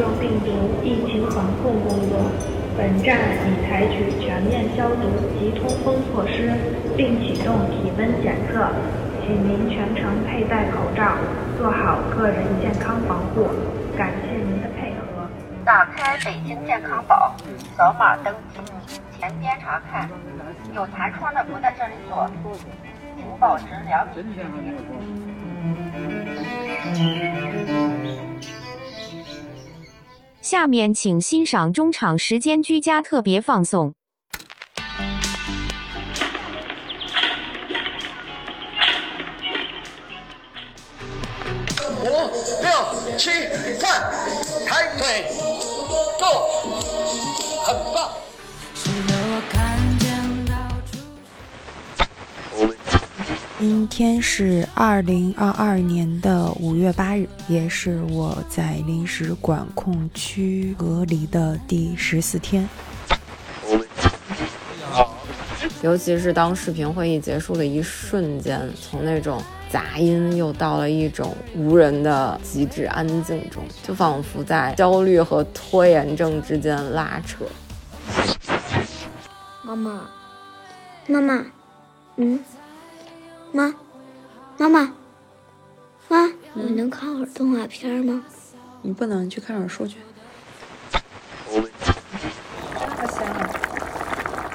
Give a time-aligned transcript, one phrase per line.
[0.00, 0.48] 状病毒
[0.82, 2.16] 疫情防控工作。
[2.74, 5.02] 本站已采取全面消毒
[5.38, 6.50] 及通风措施，
[6.96, 8.66] 并启动体温检测，
[9.20, 11.18] 请您全程佩戴口罩，
[11.58, 13.44] 做好个人健康防护。
[13.98, 15.28] 感谢您的配合。
[15.66, 17.36] 打开北京健康宝，
[17.76, 18.60] 扫码登记，
[19.18, 20.08] 前边查看。
[20.74, 22.30] 有弹窗的不在这里坐，
[23.16, 24.22] 请保持两米
[26.94, 27.99] 距离。
[30.50, 33.94] 下面请欣赏中场时间居家特别放送。
[42.02, 42.04] 五
[42.64, 43.30] 六七，
[53.60, 62.66] 今天是二零二二年的五月八日，也是我在临时管控区隔离的第十四天。
[65.82, 77.44] 尤其是当视频会议结束的一瞬间，从那种杂音又到了一种无人的极致安静中，就仿佛在焦虑和拖延症之间拉扯。
[79.62, 80.08] 妈妈，
[81.06, 81.44] 妈妈，
[82.16, 82.42] 嗯。
[83.52, 83.74] 妈，
[84.58, 84.92] 妈妈，
[86.08, 86.18] 妈，
[86.54, 88.22] 我能看会儿动画片吗？
[88.82, 89.96] 你不能去看会儿书去。
[92.78, 93.50] 太香了！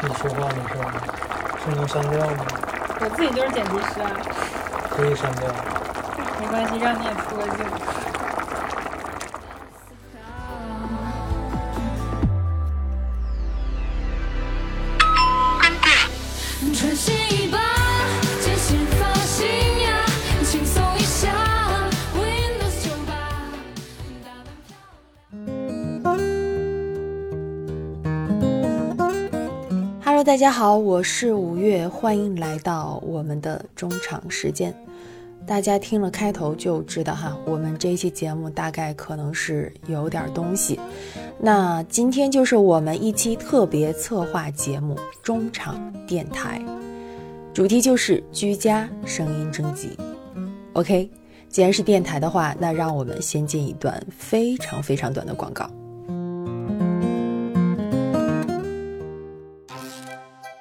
[0.02, 0.94] 你说话没事吗？
[1.64, 2.46] 是能删掉吗？
[3.02, 4.10] 我自己就是剪辑师啊。
[4.90, 5.54] 可以删掉。
[6.40, 7.66] 没关系，让你也出个镜。
[30.36, 34.76] 大家好，我是五月，欢迎来到我们的中场时间。
[35.48, 40.78] 大家听了开头就知道哈，我们这一期节目大概可能是有点东西。
[41.40, 46.62] 那今天就是我们一期特别策划节目——中场电台，
[47.54, 49.98] 主题就是居家声音征集。
[50.74, 51.10] OK，
[51.48, 55.66] 既然是电台的话，那让我们先进一段非常非常短的广告。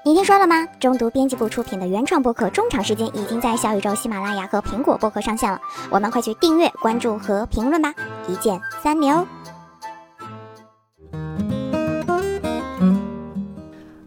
[0.06, 0.66] 你听说了吗？
[0.78, 7.94] 中读编辑部出品的原创播客《中场时间》已经在小宇宙、喜马拉雅和苹果播客上线了，我们快去订阅、关注和评论吧，
[8.28, 9.26] 一键三连哦！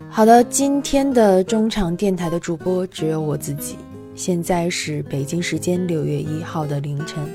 [0.07, 3.75] 好的，今天的中场电台的主播只有我自己。
[4.13, 7.27] 现在是北京时间六月一号的凌晨。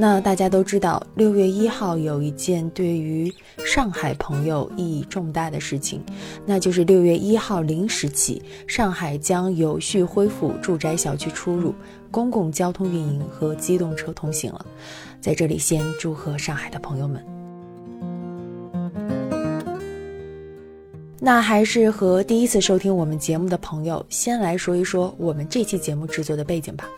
[0.00, 3.30] 那大家都知道，六月一号有一件对于
[3.66, 6.02] 上海朋友意义重大的事情，
[6.46, 11.74] 那就是六月一号零时起，上海将有序恢复住宅小区出入、
[12.10, 14.64] 公共交通运营和机动车通行了。
[15.20, 17.22] 在这里，先祝贺上海的朋友们。
[21.20, 26.88] 那还是和第一次收听我们节目的朋友先来说一说我们这期节目制作的背景吧。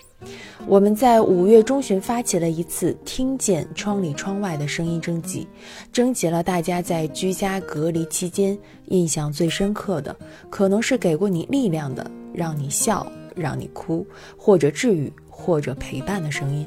[0.66, 5.46] 我们在五月中旬发起了一次“听见窗里窗外的声音”征集，
[5.92, 8.56] 征集了大家在居家隔离期间
[8.86, 10.16] 印象最深刻的，
[10.48, 14.06] 可能是给过你力量的，让你笑、让你哭，
[14.36, 16.66] 或者治愈，或者陪伴的声音。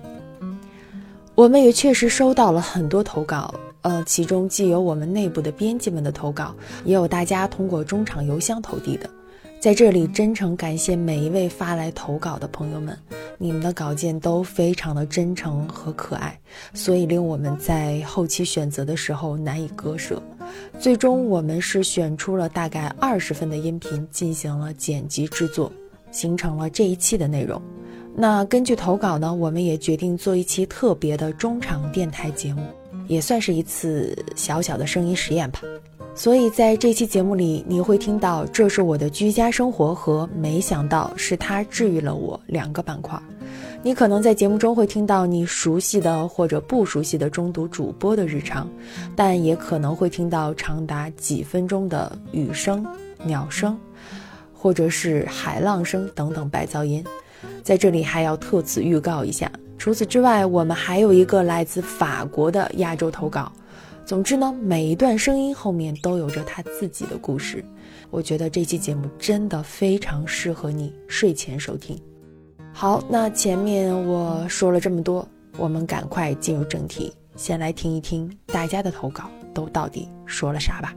[1.33, 3.53] 我们也确实收到了很多投稿。
[3.81, 6.55] 呃，其中既有我们内部的编辑们的投稿，
[6.85, 9.07] 也有大家通过中场邮箱投递的。
[9.65, 12.95] 在这里，真诚感谢每一位发来投稿的朋友们，
[13.39, 16.39] 你们的稿件都非常的真诚和可爱，
[16.75, 20.21] 所以令我们在后期选择的时候难以割舍。
[20.79, 25.71] 最终，我们是选出了大概二十份的音频，进行了剪辑制作，
[26.11, 27.59] 形成了这一期的内容。
[28.15, 32.61] 那根据投稿呢，我们也决定做一期特别的中场电台节目。
[33.07, 35.61] 也算是一次小小的声音实验吧，
[36.15, 43.21] 所以在这期节目里，你会听到这是我的居家生活和没想到是他治愈了我两个板块。
[43.83, 48.67] 你可能在节目中会听到你熟悉的或者不熟悉的中读主播的日常，
[49.15, 52.83] 但也可能会听到长达几分钟的雨声、
[53.23, 53.77] 鸟声，
[54.53, 57.03] 或者是海浪声等等白噪音。
[57.61, 59.51] 在这里还要特此预告一下。
[59.77, 63.51] 除此之外，我们还有一个来自法国的亚洲投稿。
[64.05, 67.65] 总之呢，每一段声音后面都有着他自己的故事。
[68.11, 71.99] 我觉得这期节目真的非常适合你睡前收听。
[72.71, 77.11] 好，那前面我说了这么多，我们赶快进入正题。
[77.35, 79.23] 先来听一听大家的投稿
[79.55, 80.93] 都到底说了啥吧。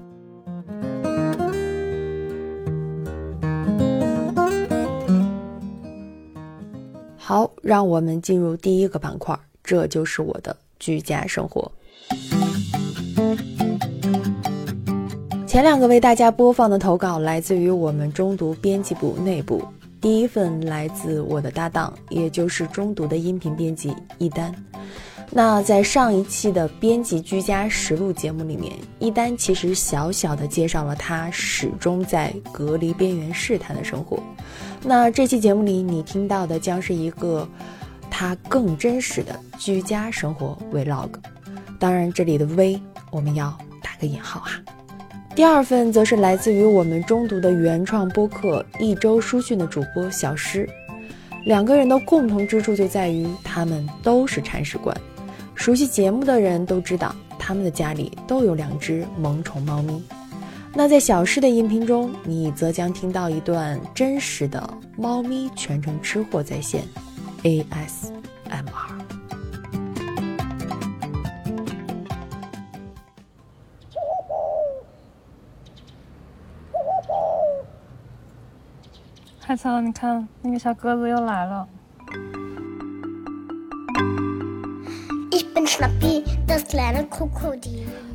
[7.16, 11.72] 好，让我们进入第一个板块，这就是我的居家生活。
[15.48, 19.66] 前两个为大家播放的投稿来自于我们中读编辑部内部，
[19.98, 24.54] 第一份来自我的搭档，也就是中读的音频编辑一丹。
[25.30, 34.22] 那在上一期的编辑居家实录节目里面，一丹其实小小的介绍了他始终在隔离边缘试探的生活。
[34.82, 37.48] 那这期节目里你听到的将是一个
[38.10, 41.08] 他更真实的居家生活 vlog，
[41.78, 42.78] 当然这里的 v
[43.10, 44.60] 我们要打个引号啊。
[45.38, 50.68] 第二份则是来自于我们中读的原创播客一周书讯的主播小诗，
[51.44, 54.92] 两个人的共同之处就在于他们都是铲屎官。
[55.54, 60.02] 熟悉节目的人都知道，他们的家里都有两只萌宠猫咪。
[60.74, 66.82] 那在小诗的音频中，你则将听到一段真实的猫咪全程吃货在线
[67.44, 69.17] ASMR。
[79.48, 81.66] 海草，你看那个小鸽子又来了。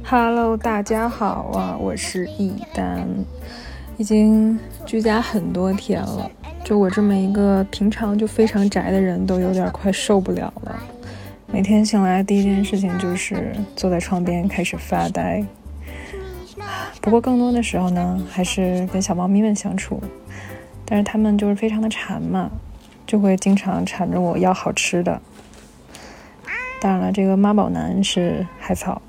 [0.06, 3.08] Hello，大家好啊，我是一丹，
[3.98, 6.30] 已经居家很多天了。
[6.64, 10.80] 就我这么一个平常就非常宅的人，都有点快受不了了。
[11.48, 15.44] 每天醒来第一件事情就是坐在窗边开始发呆。
[17.02, 20.00] 不过更多的时候呢，还是跟小猫咪们相处。
[20.86, 22.50] 但是它们就是非常的馋嘛，
[23.08, 25.22] 就会经常缠着我要好吃的。
[26.82, 29.02] 当然了，这个妈宝男是海草，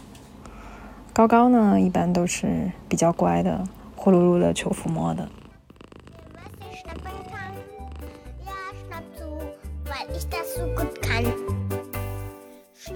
[1.12, 3.64] 高高呢一般都是比较乖的，
[3.96, 5.28] 呼噜噜的求抚摸的。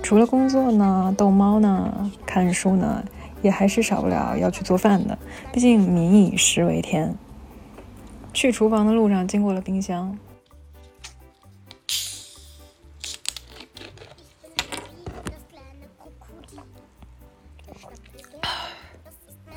[0.02, 3.04] 除了工作呢，逗猫呢，看书呢，
[3.42, 5.18] 也还是少不了要去做饭的。
[5.52, 7.14] 毕竟民以食为天。
[8.38, 10.16] 去厨房的路上经过了冰箱，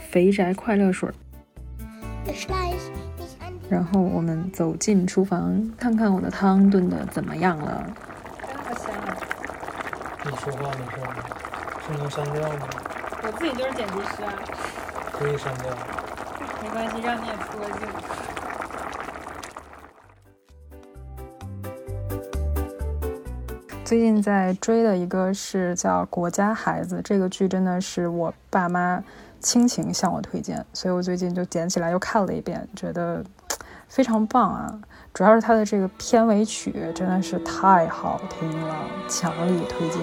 [0.09, 1.07] 肥宅快乐水。
[3.69, 7.85] 然后我们走进厨房，看看我的汤炖的怎么样了。
[8.65, 9.15] 好香啊！
[10.25, 11.15] 你说话没事吗？
[11.85, 12.67] 是能删掉吗？
[13.21, 14.33] 我自己就是剪辑师啊。
[15.11, 15.69] 可以删掉。
[16.63, 17.87] 没关系，让你也出个镜。
[23.91, 29.03] 最近在追的一个是叫《国家孩子》这个剧，真的是我爸妈
[29.41, 33.21] 亲情向我推荐，所以我最近就捡起来又看了一遍，觉得
[33.89, 34.79] 非常棒啊！
[35.13, 38.75] 主要是它的这个片尾曲真的是太好听了，
[39.09, 40.01] 强力推荐。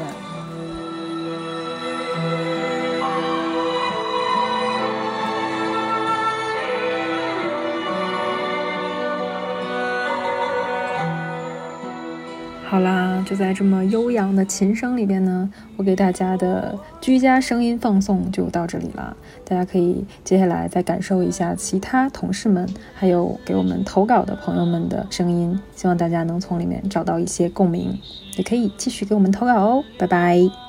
[12.71, 19.17] 好啦，就在这么悠扬的琴声里边呢，我给大家的居家声音放送就到这里了。
[19.43, 27.99] 大家可以接下来再感受一下其他同事们，还有给我们投稿的朋友们的声音，希望大家能从里面找到一些共鸣，
[28.37, 29.83] 也可以继续给我们投稿哦。
[29.99, 30.68] 拜拜。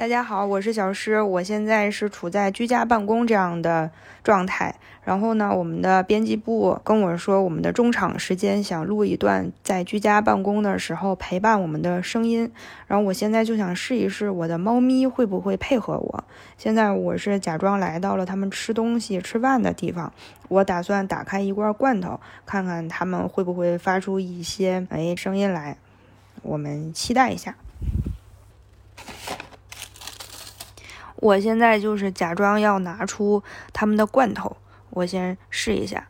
[0.00, 3.90] 大家好，我是小诗，我现在是处在居家办公这样的
[4.24, 4.76] 状态。
[5.04, 12.50] 然后呢，我们的编辑部跟我说，我们的中场时间想录一段在居家办公的时候陪伴我们的声音。
[12.86, 16.24] 然后我现在就想试一试我的猫咪会不会配合我。
[16.56, 20.10] 现在我是假装来到了他们吃东西、吃饭的地方，
[20.48, 25.76] 我打算打开一罐罐头，看看他们会不会发出一些哎声音来。
[26.40, 27.54] 我们期待一下。
[31.20, 34.56] 我现在就是假装要拿出他们的罐头，
[34.88, 36.08] 我先试一下。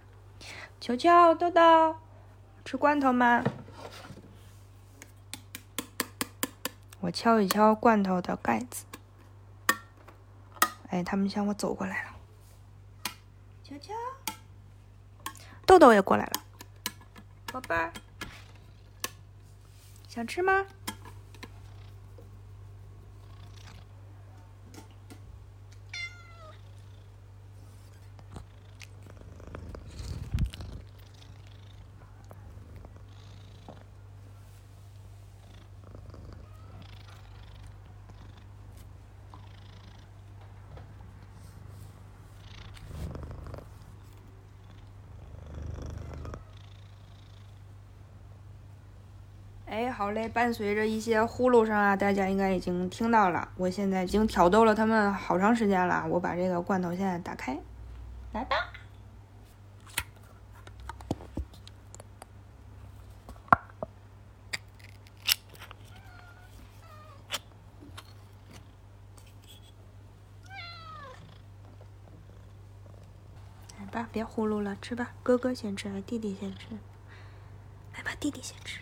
[0.80, 1.96] 球球、豆豆，
[2.64, 3.42] 吃罐头吗？
[7.00, 8.84] 我敲一敲罐头的盖子。
[10.90, 12.10] 哎，他们向我走过来了。
[13.64, 13.92] 球球，
[15.66, 16.42] 豆豆也过来了。
[17.52, 17.92] 宝贝儿，
[20.08, 20.66] 想吃吗？
[49.80, 53.48] 哎，好嘞，伴随着一些呼噜声啊，大家应该已经听到了。
[53.56, 57.58] 我现在已经挑逗了他们好长时间了，我把这个罐头现在打开，
[58.32, 58.56] 来吧。
[73.78, 75.12] 来吧，别呼噜了，吃吧。
[75.22, 76.66] 哥哥先吃，弟弟先吃？
[77.96, 78.80] 来吧，弟弟先吃。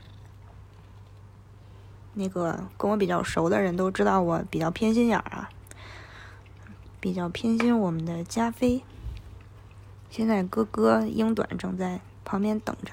[2.18, 5.48] 那个跟我比较熟的人都知道，我比较偏心眼儿啊，
[6.98, 8.82] 比较偏心我们的加菲。
[10.10, 12.92] 现在哥哥英短正在旁边等着。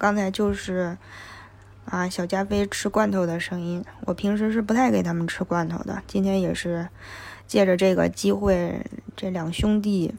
[0.00, 0.96] 刚才就是
[1.84, 3.84] 啊，小加菲吃罐头的声音。
[4.06, 6.88] 我平时是不太给他们吃罐头的，今天也是
[7.46, 8.82] 借着这个机会，
[9.14, 10.14] 这两兄弟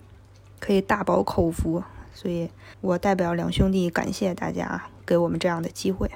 [0.60, 1.84] 可以大饱口福，
[2.14, 6.12] 所以我代表两兄弟感谢大家给我们这样的机会。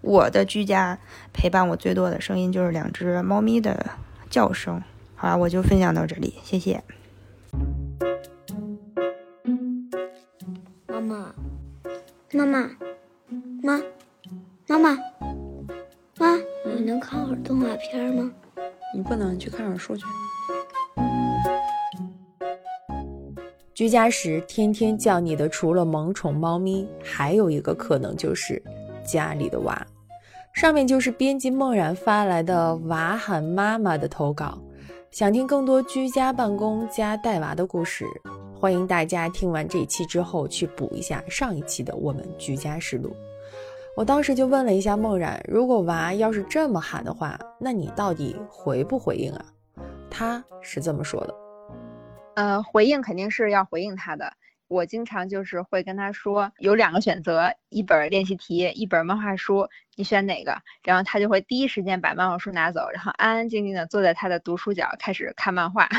[0.00, 0.98] 我的居家
[1.32, 3.90] 陪伴我最多的声音就是两只猫咪的
[4.28, 4.82] 叫声。
[5.14, 6.82] 好了，我就分享到这里，谢谢。
[10.88, 11.32] 妈。
[12.32, 12.83] 妈妈，妈，
[19.96, 20.04] 去。
[23.74, 28.62] 居家时天天叫你的，除了萌宠猫咪，还有一个可能就是
[29.04, 29.86] 家里的娃。
[30.52, 34.56] 上面就是编辑梦然发来的“娃喊妈妈”的投稿。
[35.10, 38.04] 想听更多居家办公加带娃的故事。
[38.54, 43.14] 欢迎大家听完这一期之后去补一下上一期的我们居家实录。
[43.96, 49.44] 我当时就问了一下梦然，如果娃要是这么喊的话，那你到底回不回应啊？
[50.16, 51.34] 他是这么说的：
[52.36, 54.32] 呃，回应肯定是要回应他的。
[54.68, 59.66] 我经常就是会跟他说，有两个选择，一本练习题，一本漫画书，
[59.96, 60.56] 你选哪个？
[60.84, 65.88] 然后他就会第一时间把漫画书拿走，然后安安静静的坐在他的读书角开始看漫画。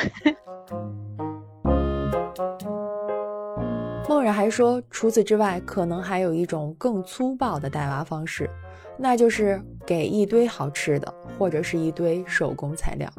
[4.08, 8.50] 梦然还说，除此之外，可能还有一种更粗暴的带娃方式，
[8.98, 13.12] 那就是给一堆好吃的，或者是一堆手工材料。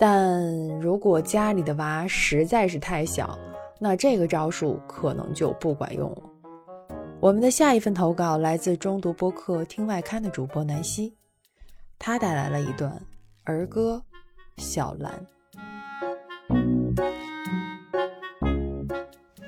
[0.00, 0.42] 但
[0.80, 3.38] 如果家里的娃实在是太小，
[3.78, 6.22] 那这个招数可能就不管用了。
[7.20, 11.12] 我们的下一份投稿来自中读播客听外刊的主播南希，
[11.98, 12.98] 他带来了一段
[13.44, 14.02] 儿歌
[14.62, 15.12] 《小兰》。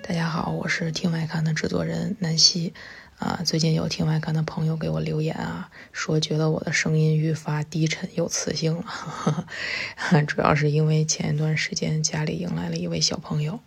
[0.03, 2.75] 大家好，我是听外刊的制作人南希，
[3.23, 9.47] 啊，最近有听外刊的朋友给我留言啊，说觉得我的声音愈发低沉有磁性了，
[10.27, 13.61] 主要是因为前一段时间家里迎来了一位小朋友，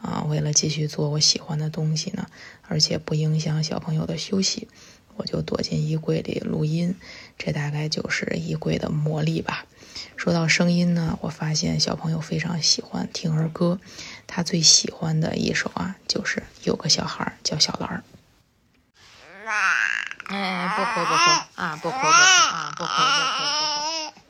[0.00, 2.28] 啊，为了继续做我喜欢的东西呢，
[2.68, 4.68] 而且不影响小朋友的休息，
[5.16, 6.94] 我就躲进衣柜里录音，
[7.36, 9.66] 这大概就是衣柜的魔力吧。
[10.16, 13.80] 说到声音呢，我发现小朋友非常喜欢听儿歌。
[14.28, 18.04] 他最喜欢的一首啊，就是有个小孩叫小兰儿。
[19.44, 22.92] 哎，不哭不哭啊，不哭不哭啊，不哭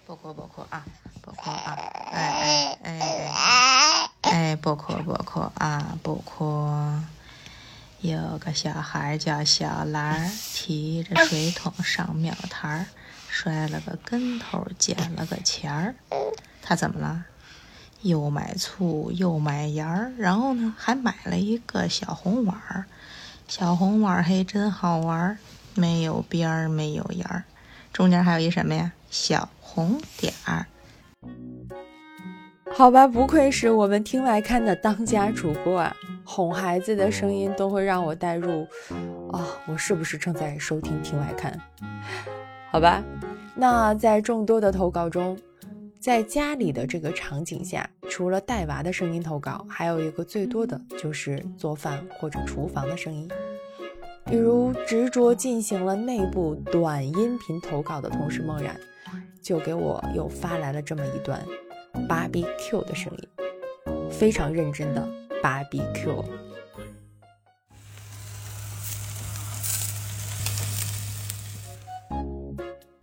[0.06, 0.84] 不哭不哭，不哭不哭啊，
[1.20, 1.76] 不哭啊，
[2.12, 6.70] 哎哎哎哎，不哭不哭啊，不哭。
[8.00, 12.86] 有个小孩叫小兰，提着水桶上庙台儿，
[13.28, 15.94] 摔了个跟头，捡了个钱儿。
[16.62, 17.24] 他怎么了？
[18.00, 22.86] 又买醋又买盐儿，然后呢，还买了一个小红碗儿。
[23.54, 25.36] 小红碗儿还真好玩儿，
[25.74, 27.44] 没有边儿，没有沿儿，
[27.92, 28.90] 中间还有一什么呀？
[29.10, 30.64] 小红点儿。
[32.70, 35.94] 好吧，不愧是我们听外刊的当家主播啊，
[36.24, 38.66] 哄孩子的声音都会让我带入
[39.30, 41.54] 啊，我是不是正在收听听外刊？
[42.70, 43.02] 好吧，
[43.54, 45.38] 那在众多的投稿中。
[46.02, 53.30] 在家里的这个场景下，除了带娃的声音投稿，还有一个最多的就是做饭或者厨房的声音。
[54.24, 58.76] 比如执着进行了内部短音频投稿的同事梦然，
[59.40, 61.40] 就给我又发来了这么一段
[62.08, 63.28] BBQ 的声音，
[64.10, 65.08] 非常认真的
[65.40, 66.51] BBQ。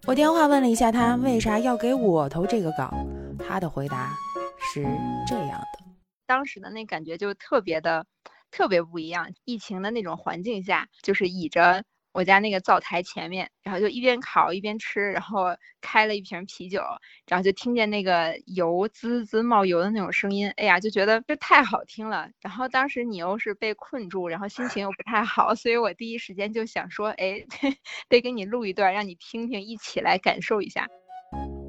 [0.09, 2.91] 我电话问了一下他为啥要给我投这个稿，
[3.37, 4.11] 他的回答
[4.57, 4.81] 是
[5.27, 5.85] 这样的：
[6.25, 8.07] 当时的那感觉就特别的
[8.49, 9.31] 特别不一样。
[9.45, 11.83] 疫情的那种环境下，就是倚着。
[12.11, 16.81] 我家那个灶台前面，然后就一边烤一边吃，然后开了一瓶啤酒，
[17.27, 22.29] 然后就听见那个油滋滋冒油的那种声音，哎呀，就觉得这太好听了。
[22.41, 27.45] 然后当时你又是被困住，然后心情又不太好，所以我第一时间就想说，哎，
[28.09, 30.87] 得给你录一段，让你听听，一起来感受一下。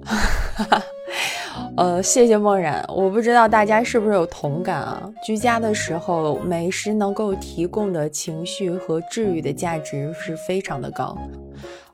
[0.02, 0.16] 哈
[0.64, 0.82] 哈
[1.76, 2.84] 呃，谢谢梦然。
[2.88, 5.10] 我不知道大家是不是有同感啊？
[5.24, 11.16] 居家的时候，美食能够提供的情绪和治愈的价值是非常的高。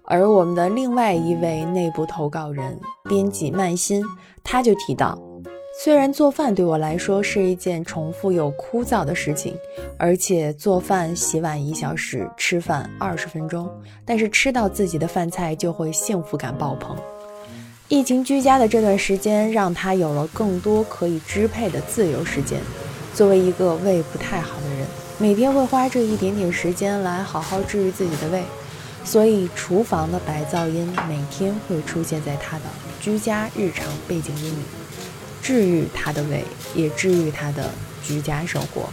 [0.05, 4.05] 而我们的另外一位内部投稿人编辑曼心，
[4.45, 5.19] 他就提到，
[5.83, 9.57] 虽然做饭对我来说是一件重复又枯燥的事情，
[9.99, 13.69] 而且做饭、洗碗一小时，吃饭二十分钟，
[14.05, 16.97] 但是吃到自己的饭菜就会幸福感爆棚。
[17.89, 22.61] 疫情居家的这段时间，让他有了更多可以支配的自由时间。
[23.15, 24.85] 作为一个胃不太好的人，
[25.19, 28.43] 每天会花这一点点时间来好好治愈自己的胃，
[29.05, 32.65] 所以厨房的白噪音每天会出现在他的
[33.01, 34.65] 居家日常背景音里，
[35.41, 37.71] 治愈他的胃，也治愈他的
[38.03, 38.89] 居家生活。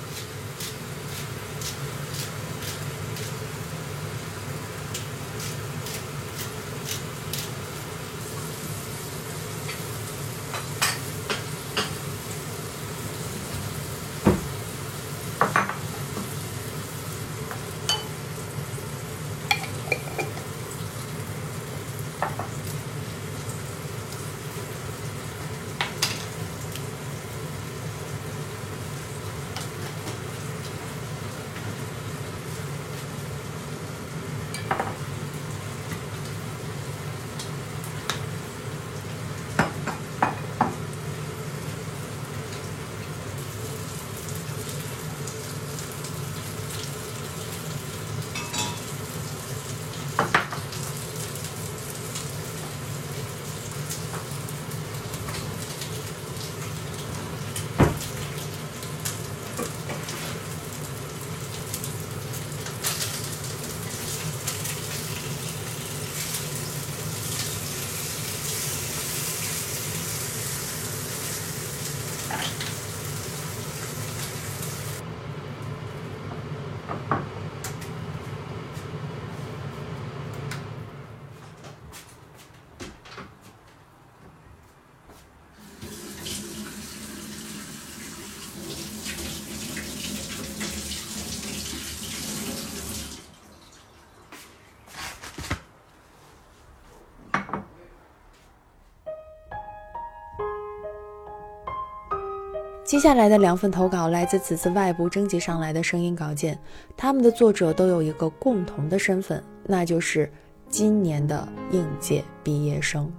[102.94, 106.56] 接下来的两份投稿来自此次外部征集上来的声音稿件，
[106.96, 110.32] 他们的作者都有一个共同的身份，那就是
[110.70, 113.12] 今年的应届毕业生。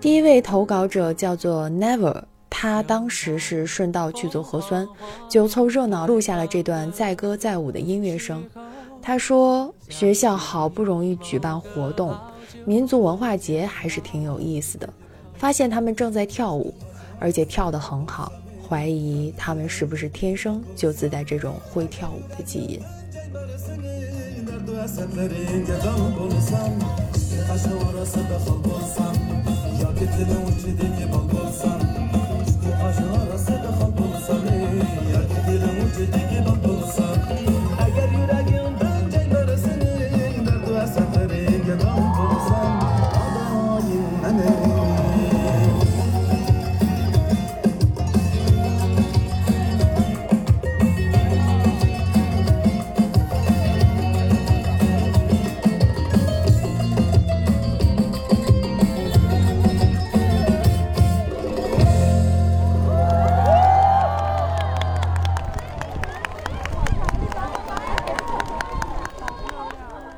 [0.00, 4.88] 第一位投稿者叫做 Never，他当时是顺道去做核酸，
[5.28, 8.42] 就凑热闹录下了这段载歌载舞的音乐声。
[9.00, 12.12] 他说：“学校好不容易举办活动，
[12.64, 14.92] 民族文化节还是挺有意思的，
[15.34, 16.74] 发现他们正在跳舞。”
[17.22, 18.32] 而且跳得很好，
[18.68, 22.82] 怀疑他们是不是天生就自带这种会跳舞的基因。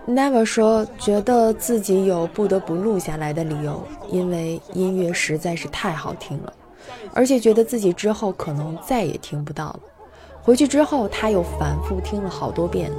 [0.07, 6.53] Never 说，觉得自己有不得不录下来的理由，因为音乐实在是太好听了，
[7.15, 9.81] 而且觉得自己之后可能再也听不到了。
[10.43, 12.91] 回去之后，他又反复听了好多遍。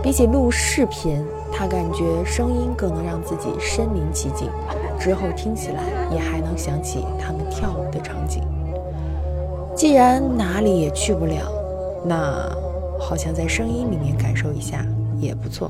[0.00, 4.48] 比起录视频，他感觉声音更能让自己身临其境，
[4.96, 8.44] 之后听起来也还能想起他们跳舞的场景。
[9.74, 11.50] 既然哪里也去不了，
[12.04, 12.48] 那
[13.00, 14.86] 好像在声音里面感受一下
[15.18, 15.68] 也不错。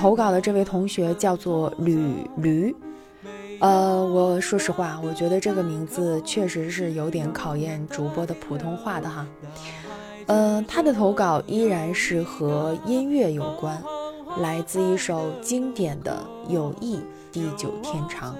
[0.00, 2.74] 投稿的这位同学叫做吕驴，
[3.58, 9.26] 呃，我说实话，我觉得这个名字确实是有点考验主播的普通话的哈。
[10.24, 13.78] 呃，他的投稿依然是和音乐有关，
[14.38, 16.18] 来自一首经典的
[16.50, 18.34] 《友谊地久天长》。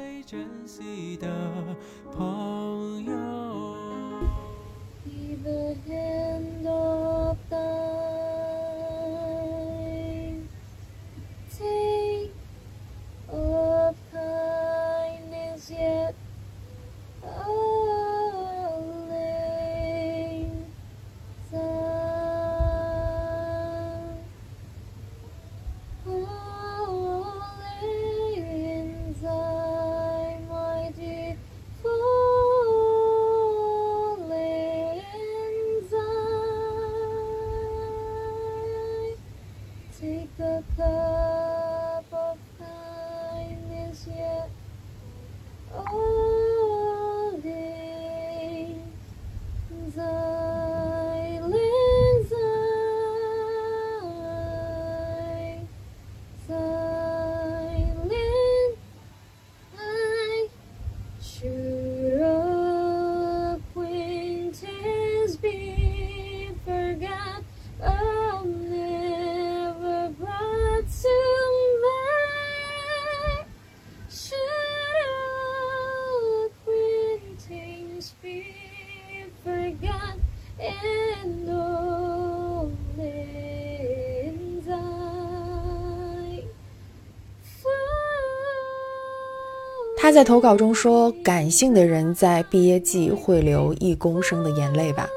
[90.11, 95.09] 他在投稿中说：“感性的人在毕业季会流一公升的眼泪吧，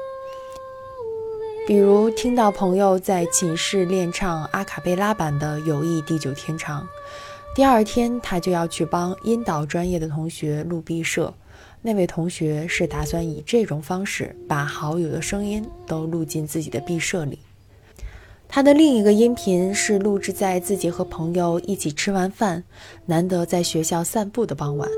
[1.66, 6.82] 比如听到朋友在寝室练唱阿卡贝拉版的《友谊地久天长》，
[7.56, 11.34] 第二天他就要去帮音导专业的同学录毕设。
[11.82, 17.40] 那位同学是打算以这种方式把好友的声音都录进自己的毕设里。
[18.54, 22.62] 他的另一个音频是录制在自己和朋友一起吃完饭，
[23.06, 24.88] 难得在学校散步的傍晚，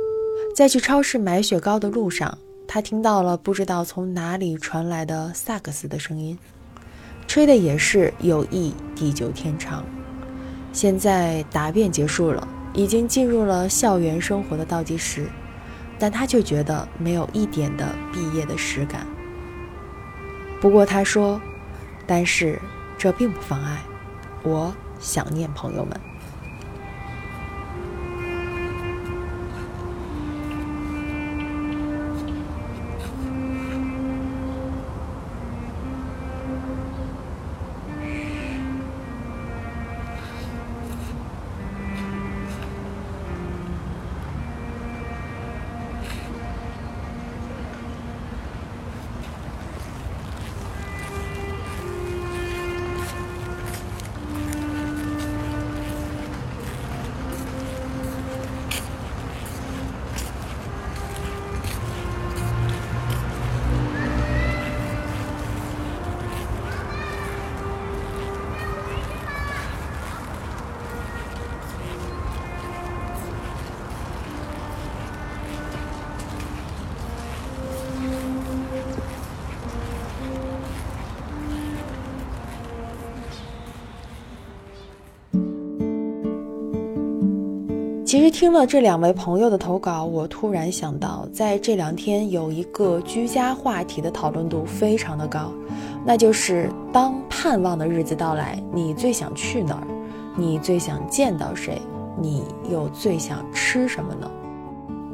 [0.55, 2.37] 在去超市买雪糕的路上，
[2.69, 6.39] 他听到了不知道从哪里传来的萨克斯的声音，
[7.27, 9.83] 吹的也是友谊地久天长。
[10.75, 15.31] 现在答辩结束了，已经进入了校园生活的倒计时，
[15.99, 19.07] 但他却觉得没有一点的毕业的实感。
[20.61, 21.41] 不过他说，
[22.07, 22.61] 但是。
[22.99, 23.83] 这并不妨碍
[24.43, 26.16] 我想念朋友们。
[88.07, 95.53] 其实听了这两位朋友的投稿，我突然想到，在这两天有一个居家话题的讨论度非常的高，
[96.05, 99.89] 那就是当盼望的日子到来，你最想去哪儿？
[100.37, 101.83] 你最想见到谁？
[102.23, 104.31] 你又最想吃什么呢？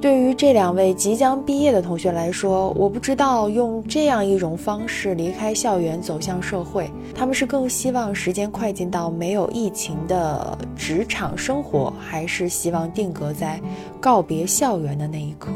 [0.03, 13.61] 对于这两位即将毕业的同学来说，我不知道用这样一种方式离开校园走向社会，他们是更希望时间快进到没有疫情的职场生活，还是希望定格在
[14.01, 15.53] 告别校园的那一刻？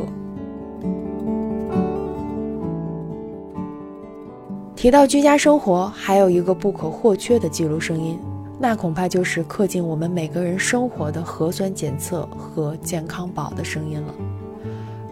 [4.77, 8.17] 提到居家生活，还有一个不可或缺的记录声音，
[8.61, 14.15] 那恐怕就是刻进我们每个人生活的核酸检测和健康宝的声音了。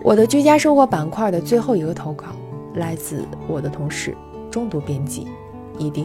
[0.05, 2.27] 我的居家生活板块的最后一个投稿，
[2.75, 4.14] 来自我的同事
[4.53, 5.27] 中读编辑
[5.79, 6.05] 一丁。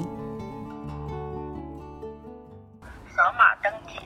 [3.14, 4.00] 扫码登记，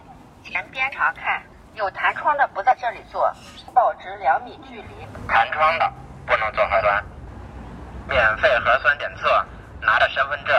[0.43, 1.43] 前边查看。
[1.75, 3.31] 有弹窗的不在这里做，
[3.71, 4.87] 保持两米距离。
[5.27, 5.93] 弹窗的
[6.25, 7.03] 不能做核酸。
[8.09, 9.29] 免费核酸检测，
[9.79, 10.55] 拿着身份证，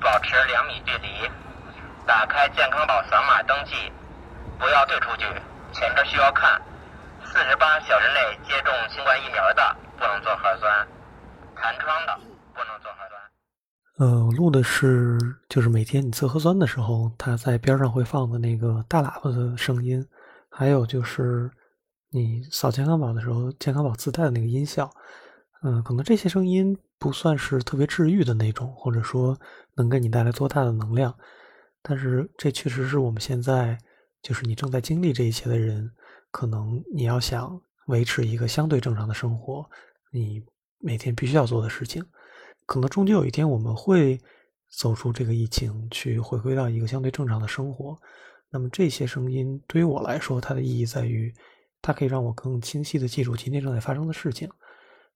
[0.00, 1.30] 保持两米距离，
[2.06, 3.92] 打开健康宝扫码登记，
[4.58, 5.26] 不要退出去。
[5.72, 6.60] 前面需要看，
[7.32, 10.86] 四十八小时内接种新冠疫苗的不能做核酸，
[11.56, 12.14] 弹窗的
[12.52, 14.10] 不能做核酸。
[14.10, 15.16] 呃，我录的是
[15.48, 20.06] 就是每天你测核酸的时候，它在边上会放的那个大喇叭的声音，
[20.50, 21.50] 还有就是
[22.10, 24.90] 你扫健康宝的时候，健康宝自带的那个音效。
[25.62, 29.34] 嗯，可能这些声音不算是特别治愈的那种，或者说
[29.76, 31.16] 能给你带来多大的能量，
[31.80, 33.78] 但是这确实是我们现在
[34.20, 35.90] 就是你正在经历这一切的人，
[36.32, 39.64] 可能你要想维持一个相对正常的生活，
[40.10, 40.42] 你
[40.80, 42.04] 每天必须要做的事情。
[42.66, 44.20] 可能终究有一天我们会
[44.68, 47.96] 走出这个疫情，去回归到一个相对正常的生活。
[48.50, 51.32] 那么这些声音对于我来说，它的意义在于，
[51.80, 54.48] 它可以让我更清晰的记住今天正在发生的事情。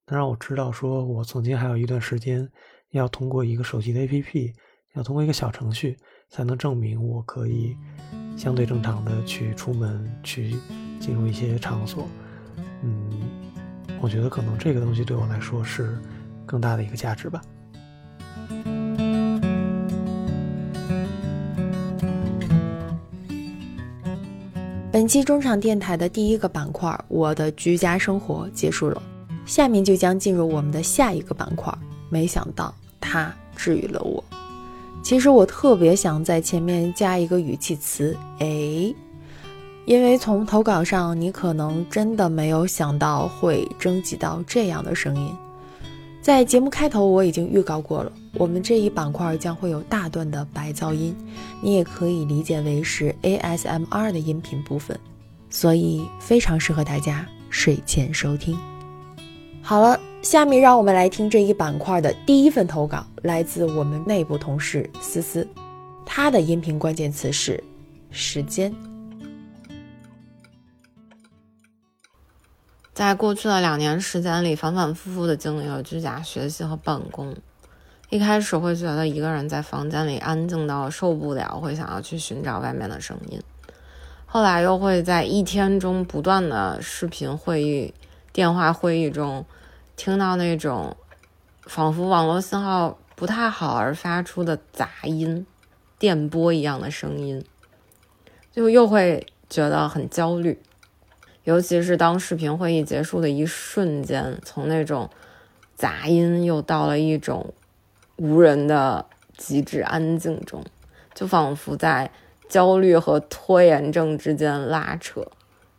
[0.06, 2.48] 能让我知道，说我曾经还有一段时间
[2.90, 4.54] 要通过一个手机的 APP，
[4.94, 5.96] 要通过一个小程序，
[6.28, 7.76] 才能证明我可以
[8.36, 10.56] 相对正常的去出门，去
[11.00, 12.08] 进入一些场所。
[12.82, 13.10] 嗯，
[14.00, 15.98] 我觉得可能这个东西对我来说是
[16.44, 17.40] 更大的一个价值吧。
[24.92, 29.02] 本期中场电台的第一个板块“我的居家生活”结束了。
[29.44, 31.72] 下面就将进入我们的下一个板块。
[32.08, 34.24] 没想到它治愈了我。
[35.02, 38.92] 其实我特别想在前面加一个语气词，哎，
[39.86, 45.32] 因为从投稿上，你可能真的没有想到会征集到这样的声音。
[46.20, 51.14] 在节目开头我已经预告过了，我们这一板块将会有大段的白噪音，
[51.62, 54.98] 你也可以理解为是 ASMR 的音频部分，
[55.50, 58.58] 所以非常适合大家睡前收听。
[59.62, 65.46] 好了，下面让我们来听这一板块的第一份投稿，来自我们内部同事思思，
[66.04, 67.62] 他的音频关键词是
[68.10, 68.74] 时间。
[72.96, 77.36] 在过去的两年时间里，反反复复的经历了居家学习和办公。
[78.08, 83.38] 一开始会觉得一个人在房间里安静到受不了，会想要去寻找外面的声音。
[84.24, 87.92] 后来又会在一天中不断的视频会议、
[88.32, 89.44] 电话会议中。
[89.94, 90.96] 听到那种
[91.66, 95.46] 仿佛网络信号不太好而发出的杂音、
[95.98, 97.44] 电波一样的声音，
[98.50, 100.58] 就又会觉得很焦虑。
[101.46, 105.08] 尤其是当视频会议结束的一瞬间，从那种
[105.76, 107.54] 杂音又到了一种
[108.16, 109.06] 无人的
[109.36, 110.64] 极致安静中，
[111.14, 112.10] 就仿佛在
[112.48, 115.24] 焦虑和拖延症之间拉扯，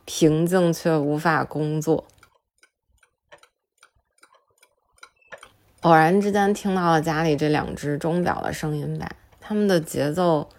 [0.06, 2.06] 平静却无法工作。
[5.82, 10.50] 偶然之间听到了家里这两只钟表的声音吧，它们的节奏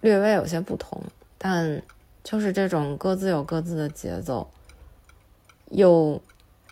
[0.00, 1.02] 略微有些不同，
[1.36, 1.82] 但
[2.24, 4.50] 就是这种各自有各自的节奏，
[5.70, 6.20] 又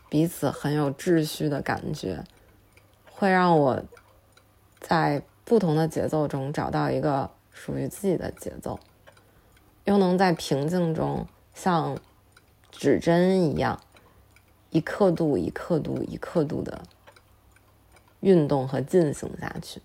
[0.08, 2.24] 彼此很有秩序的感觉，
[3.12, 3.84] 会让我
[4.80, 8.80] 在不同的节奏中找到一个属于自己的节奏，
[9.84, 11.96] 又能在平静中像
[12.70, 13.78] 指针一样，
[14.70, 16.82] 一刻度一刻度一刻度的。
[18.20, 19.82] 运动和进行下去，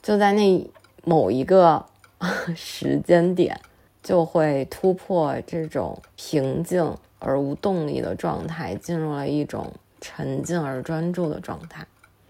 [0.00, 0.70] 就在那
[1.02, 1.86] 某一个
[2.54, 3.60] 时间点，
[4.02, 11.86] 就会突破这种平静而无动力的状态，进入了一种沉静而专注的状态。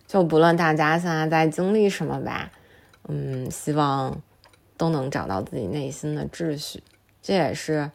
[0.06, 2.50] 就不论大家现在在经历什么吧，
[3.08, 4.20] 嗯，希望
[4.76, 6.82] 都能找到自己内心的秩序。
[7.22, 7.90] 这也是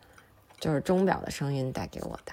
[0.60, 2.32] 就是钟表的声音带给我的。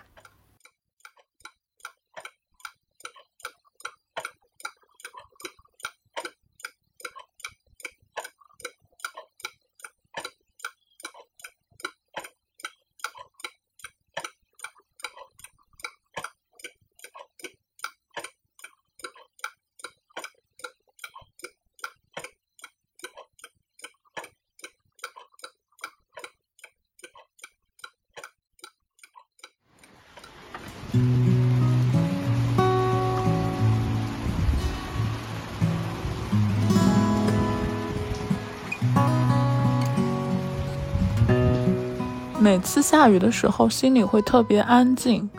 [42.39, 45.31] 每次下雨的时候，心里会特别安静，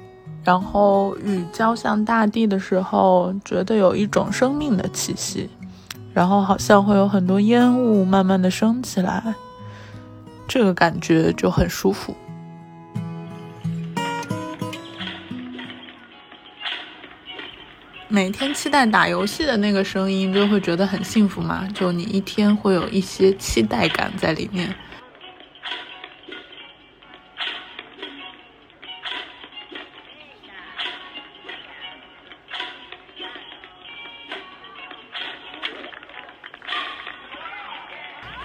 [0.43, 5.47] 然后雨浇向大地的时候，觉得有一种生命的气息，
[6.14, 9.36] 然后好像会有很多烟雾慢慢的升起来，
[10.47, 12.16] 这个感觉就很舒服。
[18.14, 21.68] 每天期待打游戏的那个声音，就会觉得很幸福嘛。
[21.74, 24.72] 就你一天会有一些期待感在里面。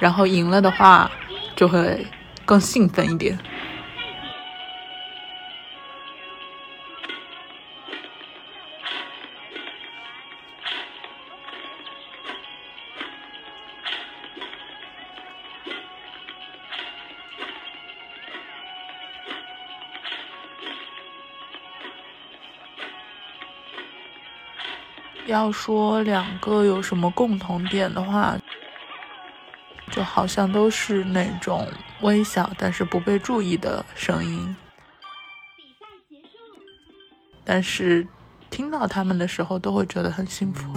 [0.00, 1.10] 然后赢了的话，
[1.54, 2.06] 就会
[2.46, 3.38] 更兴奋一点。
[25.48, 28.36] 要说两个有什么共同点的话，
[29.90, 31.66] 就好像都是那种
[32.02, 34.54] 微小但是不被注意的声音。
[37.46, 38.06] 但是
[38.50, 40.70] 听到他们的时候，都会觉得很幸福。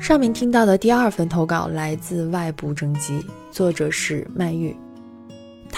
[0.00, 4.76] 上面听到的第二份投稿来自外部征集，作者是曼玉。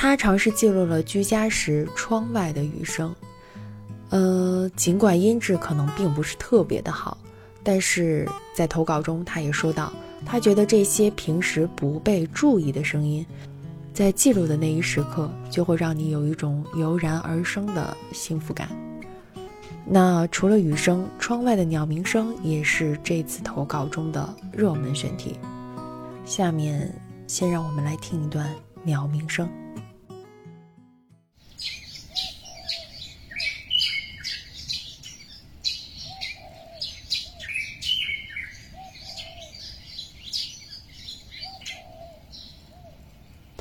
[0.02, 3.14] 他尝试记录了居家时窗外的雨声，
[4.08, 7.18] 呃，尽管音质可能并不是特别的好，
[7.62, 9.92] 但是在投稿中他也说到，
[10.24, 13.26] 他觉得这些平时不被注意的声音，
[13.92, 18.70] 在记录的那一时刻就会让你有一种油然而生的幸福感。
[19.84, 25.38] 那除了雨声，窗外的鸟鸣声也是这次投稿中的热门选题。
[26.24, 26.90] 下面
[27.26, 28.50] 先让我们来听一段
[28.82, 29.46] 鸟鸣声。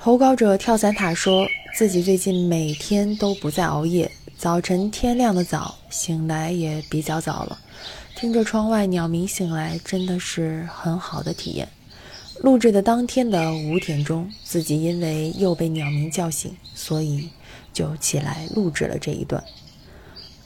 [0.01, 1.45] 投稿者跳伞塔说
[1.75, 7.59] 自己最近每天都不再熬夜，早晨天亮的早，醒来也比较早了。
[8.15, 11.67] 听着窗外鸟鸣醒来，真的是很好的体验。
[12.39, 17.29] 录制的当天的五点钟，自己因为又被鸟鸣叫醒，所以
[17.73, 19.43] 就起来录制了这一段。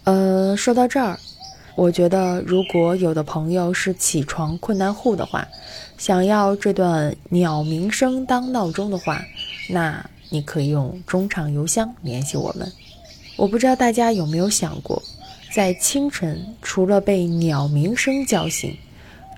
[0.06, 1.20] 呃，说到这儿，
[1.76, 5.48] 我觉得如果有的朋友是起床困难户的话，
[6.04, 9.24] 想要这段鸟鸣声当闹钟的话，
[9.70, 12.70] 那你可以用中场邮箱联系我们。
[13.38, 15.02] 我不知道大家有没有想过，
[15.56, 18.76] 在清晨除了被鸟鸣声叫醒，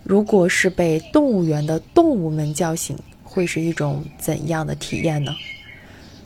[0.04, 5.36] 如果是被动物园的动物们叫醒，会是一种怎样的体验呢？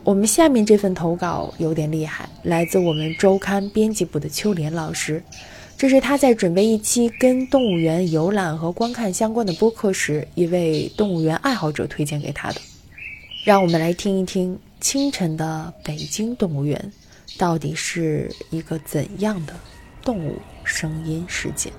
[0.05, 5.21] 我们下面这份投稿有点厉害，来自我们周刊编辑部的秋莲老师。
[5.80, 12.59] 这是他在准备一期跟动物园游览和观看相关的播客时，一位动物园爱好者推荐给他的。
[13.45, 16.91] 让我们来听一听清晨的北京动物园
[17.38, 19.53] 到底是一个怎样的
[20.01, 21.71] 动物声音世界。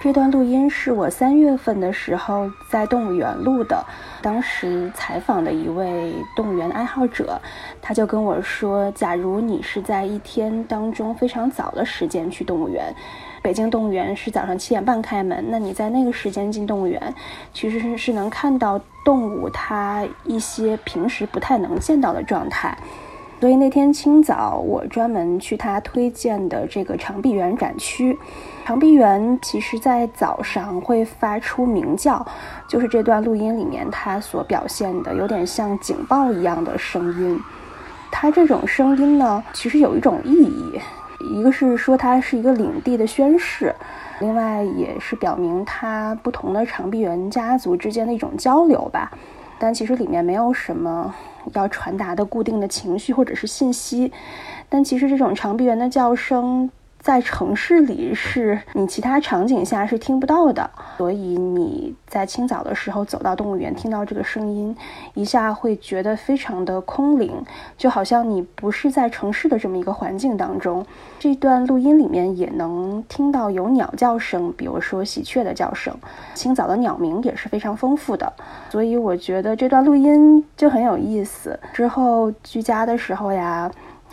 [0.00, 3.84] 这段录音是我三月份的时候在动物园录的，
[4.28, 7.40] 当时采访的一位动物园爱好者，
[7.80, 12.94] 他就跟我说，假如你是在一天当中非常早的时间去动物园，
[13.40, 17.00] 北京动物园是早上七点半开门，那你在那个时间进动物园，
[17.54, 22.76] 其实是是能看到动物它一些平时不太能见到的状态。
[23.40, 28.18] 所以那天清早，我专门去他推荐的这个长臂猿展区。
[28.68, 32.22] 长臂猿其实在早上会发出鸣叫，
[32.68, 37.40] 就是这段录音里面它所表现的，有点像警报一样的声音。
[38.10, 40.78] 它这种声音呢，其实有一种意义，
[41.34, 43.74] 一个是说它是一个领地的宣誓，
[44.20, 49.10] 另外也是表明它不同的长臂猿家族之间的一种交流吧。
[49.58, 51.14] 但其实里面没有什么。
[51.54, 54.12] 要传达的固定的情绪或者是信息，
[54.68, 56.70] 但其实这种长臂猿的叫声。
[57.00, 60.68] 在城市里是你其他场景下是听不到的，
[60.98, 64.76] 所以你在清早的时候走到动物园，听到这个声音，
[65.14, 67.42] 一下会觉得非常的空灵，
[67.78, 70.84] 就好像你不是在城市的这么一个环境当中。
[71.18, 75.96] 这段录音里面也能听到有鸟叫声，比如说喜鹊的叫声，
[76.34, 78.30] 清早的鸟鸣也是非常丰富的，
[78.70, 81.58] 所以我觉得这段录音就很有意思。
[81.72, 83.70] 之后居家的时候呀。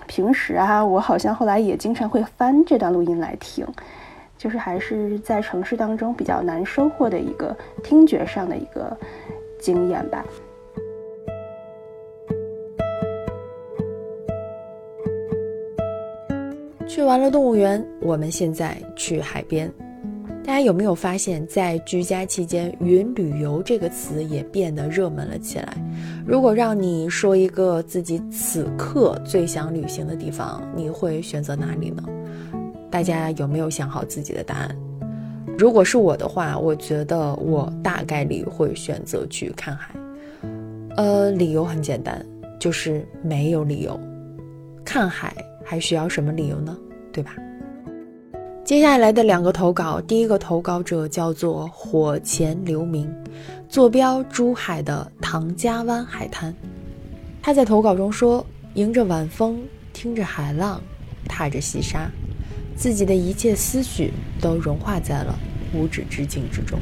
[0.08, 3.66] 平时啊，我好像后来也经常会翻这段录音来听，
[4.38, 8.96] 就是还是在城市当中比较难收获的一个听觉上的一个
[9.60, 10.26] 经验吧。
[16.88, 19.70] 去完了动物园，我们现在去海边。
[20.46, 25.76] 大家有没有发现，在居家期间，“云旅游”这个词也变得热门了起来？
[26.24, 32.04] 如果让你说一个自己此刻最想旅行的地方，你会选择哪里呢？
[32.92, 34.78] 大家有没有想好自己的答案？
[35.58, 39.96] 如果是我的话，我觉得我大概率会选择去看海。
[40.96, 42.24] 呃，理由很简单，
[42.60, 44.00] 就是没有理由。
[44.86, 46.78] 看海还需要什么理由呢？
[47.12, 47.36] 对吧？
[48.66, 53.08] 接下来的两个投稿，第一个投稿者叫做火前留名，
[53.70, 56.52] 坐标珠海的唐家湾海滩。
[57.44, 58.44] 他在投稿中说
[58.74, 59.62] ：“迎着晚风，
[59.94, 60.82] 听着海浪，
[61.30, 62.10] 踏着细沙，
[62.76, 64.12] 自己的一切思绪
[64.42, 65.38] 都融化在了
[65.72, 66.80] 无止之境之中。”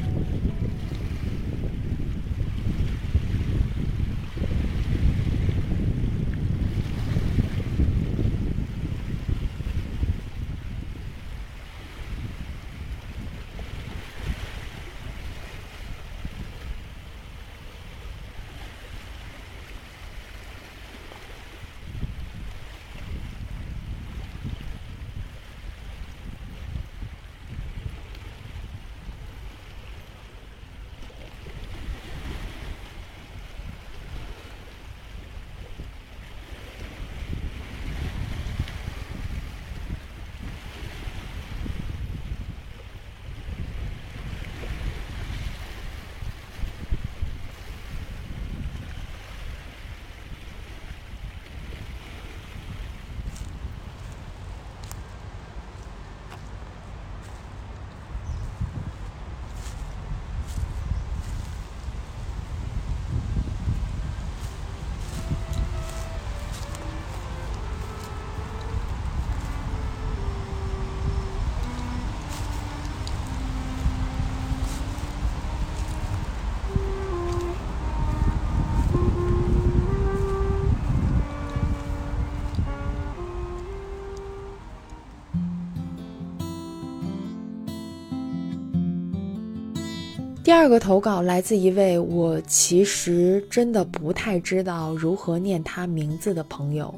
[90.44, 96.94] 第二个投稿来自一位我其实真的不太知道如何念他名字的朋友，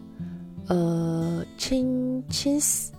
[0.67, 2.91] 呃，亲亲死。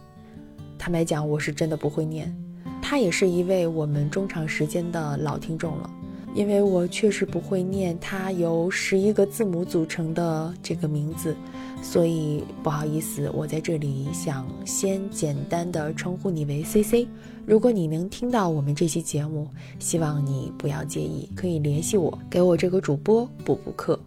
[0.80, 2.34] 坦白讲，我是真的不会念。
[2.82, 5.90] 他也是一位我们中长时间的老听众了，
[6.38, 11.36] 因为我确实不会念它由十一个字母组成的这个名字。
[11.82, 17.08] 所以不好意思，我在这里想先简单的称呼你为 C C。
[17.44, 19.48] 如果你能听到我们这期节目，
[19.80, 24.00] 希望你不要介意，可以联系我，给我这个主播补补课。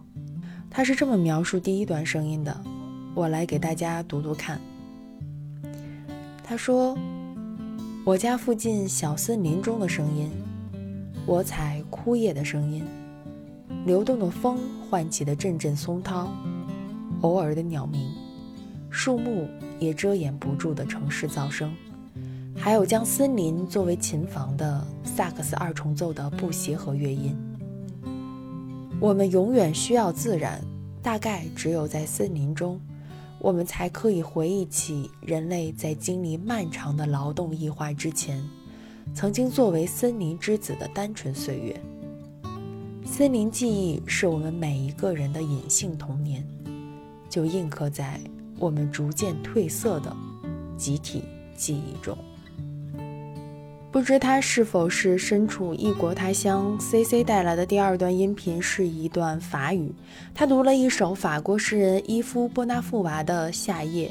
[0.69, 2.61] 他是这么描述第一段声音的，
[3.13, 4.61] 我来给大家读读看。
[6.43, 6.97] 他说
[8.05, 10.29] ：“我家附近小森林中的声音，
[11.25, 12.83] 我采枯叶的声音，
[13.85, 14.57] 流动的风
[14.89, 16.29] 唤起的阵阵松涛。”
[17.21, 18.09] 偶尔的鸟鸣，
[18.89, 19.47] 树木
[19.79, 21.71] 也遮掩不住的城市噪声，
[22.57, 27.37] 还有将森林作为琴房的萨克斯二重奏的不协和乐音。
[28.99, 30.59] 我们永远需要自然，
[31.03, 32.81] 大概只有在森林中，
[33.39, 38.43] 我们才可以回忆起人类在经历漫长的劳动异化之前，
[39.13, 41.79] 曾经作为森林之子的单纯岁月。
[43.05, 46.45] 森林记忆是我们每一个人的隐性童年。
[47.29, 48.19] 就印刻在
[48.59, 50.13] 我们逐渐褪色的
[50.75, 51.23] 集体
[51.55, 52.17] 记忆中。
[53.89, 59.93] 不知他是否是身处异国他乡？C C 带来的第二段音频是一段法语，
[60.33, 64.09] 他读了一首法国诗人伊夫·波纳富娃的《夏夜》。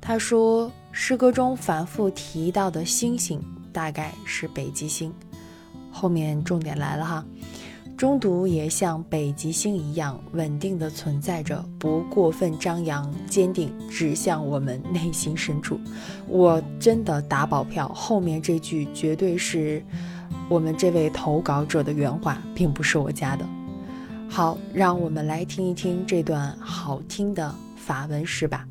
[0.00, 3.42] 他说，诗歌中反复提到的星星
[3.74, 5.12] 大概是北极星。
[5.92, 7.22] 后面重点来了哈。
[7.96, 15.78] 中毒也像北极星一样稳定的存在着，不过分张扬，坚定指向我们内心深处。
[16.26, 19.80] 我真的打保票，后面这句绝对是
[20.48, 23.46] 我们这位投稿者的原话，并不是我加的。
[24.28, 28.66] 好，让我们来听一听这段好听的法文诗吧。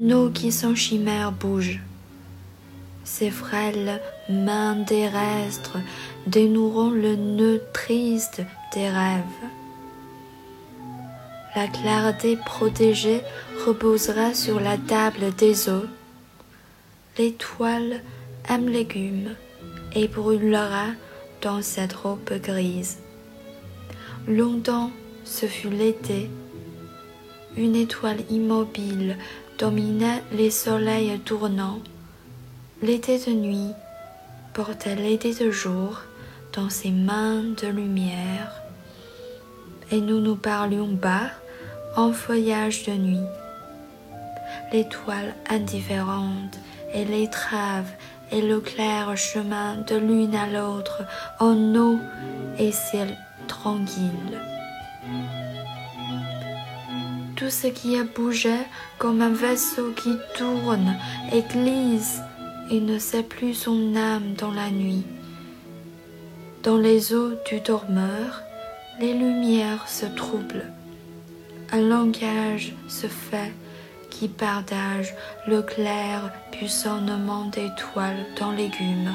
[0.00, 1.80] Nous qui sommes chimères bougent.
[3.02, 5.78] Ses frêles mains terrestres
[6.28, 8.42] dénoueront le nœud triste
[8.72, 9.24] des rêves.
[11.56, 13.22] La clarté protégée
[13.66, 15.86] reposera sur la table des eaux.
[17.18, 18.00] L'étoile
[18.48, 19.34] aime légumes
[19.96, 20.86] et brûlera
[21.42, 22.98] dans cette robe grise.
[24.28, 24.92] Longtemps,
[25.24, 26.30] ce fut l'été.
[27.56, 29.16] Une étoile immobile
[29.58, 31.80] dominait les soleils tournants
[32.80, 33.72] l'été de nuit
[34.54, 36.02] portait l'été de jour
[36.52, 38.62] dans ses mains de lumière,
[39.90, 41.30] et nous nous parlions bas
[41.96, 43.26] en feuillage de nuit.
[44.72, 46.58] L'étoile indifférente
[46.94, 47.90] et l'étrave
[48.30, 51.02] et le clair chemin de l'une à l'autre
[51.40, 51.98] en eau
[52.58, 53.16] et ciel
[53.48, 54.47] tranquille.
[57.48, 58.52] Tout ce qui a bougé
[58.98, 60.98] comme un vaisseau qui tourne
[61.32, 62.18] et glisse
[62.70, 65.06] et ne sait plus son âme dans la nuit.
[66.62, 68.42] Dans les eaux du dormeur,
[69.00, 70.70] les lumières se troublent.
[71.72, 73.54] Un langage se fait
[74.10, 75.14] qui partage
[75.46, 79.14] le clair puissannement d'étoiles dans l'écume,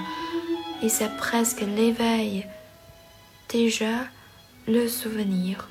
[0.82, 2.48] et c'est presque l'éveil,
[3.48, 4.08] déjà
[4.68, 5.68] le souvenir.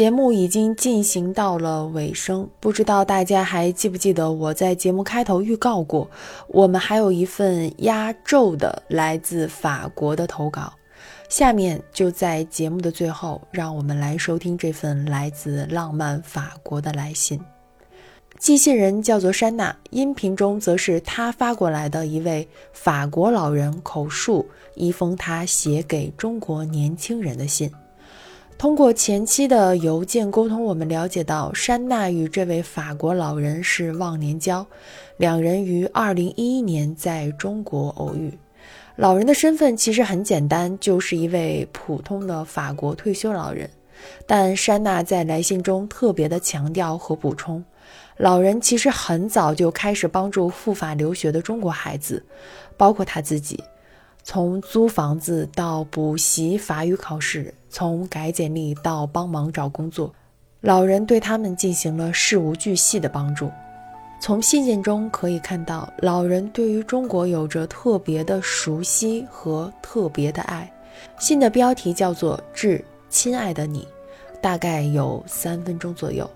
[0.00, 6.08] 节目已经进行到了尾声，不知道大家还记不记得我在节目开头预告过，
[6.48, 10.72] 我们还有一份压轴的来自法国的投稿。
[11.28, 17.38] 下面就在节目的最后，让我们来收听这份来自浪漫法国的来信。
[18.38, 27.70] 寄信人叫做珊娜，音频中则是她发过来的一位法国老人口述一封他写给中国年轻人的信。
[28.60, 34.66] 通过前期的邮件沟通，我们了解到山娜与这位法国老人是忘年交，
[35.16, 38.30] 两人于2011年在中国偶遇。
[38.96, 43.66] 老人的身份其实很简单，就是一位普通的法国退休老人。
[44.26, 47.64] 但山娜在来信中特别的强调和补充，
[48.18, 52.22] 老人其实很早就开始帮助赴法留学的中国孩子，
[52.76, 53.58] 包括他自己。
[54.22, 60.12] 从租房子到补习法语考试，从改简历到帮忙找工作，
[60.60, 63.50] 老人对他们进行了事无巨细的帮助。
[64.20, 70.70] 从信件中可以看到，老人对于中国有着特别的熟悉和特别的爱。
[71.18, 73.88] 信的标题叫做《致亲爱的你》，
[74.42, 76.28] 大概有三分钟左右，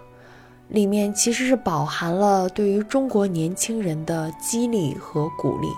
[0.68, 5.68] 里面其实是饱含了对于中国年轻人的激励和鼓励。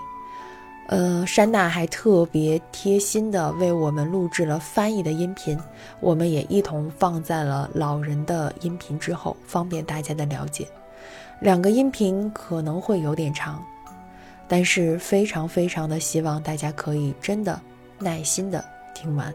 [0.88, 5.58] 呃，山娜还特别贴心的为我们录制了翻译的音频，
[6.00, 10.68] 我们也一同放在了老人的音频之后，方便大家的了解。
[11.40, 13.60] 两个音频可能会有点长，
[14.46, 17.60] 但是非常非常的希望大家可以真的
[17.98, 18.64] 耐心的
[18.94, 19.34] 听完。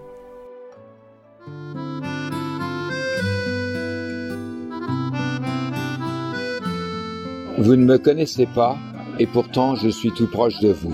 [7.57, 8.77] Vous ne me connaissez pas,
[9.19, 10.93] et pourtant je suis tout proche de vous.